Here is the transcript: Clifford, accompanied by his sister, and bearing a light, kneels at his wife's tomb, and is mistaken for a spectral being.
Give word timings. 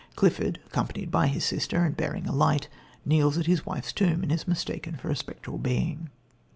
Clifford, 0.15 0.59
accompanied 0.65 1.11
by 1.11 1.27
his 1.27 1.45
sister, 1.45 1.85
and 1.85 1.95
bearing 1.95 2.25
a 2.27 2.31
light, 2.31 2.67
kneels 3.05 3.37
at 3.37 3.45
his 3.45 3.67
wife's 3.67 3.93
tomb, 3.93 4.23
and 4.23 4.31
is 4.31 4.47
mistaken 4.47 4.95
for 4.95 5.11
a 5.11 5.15
spectral 5.15 5.59
being. 5.59 6.09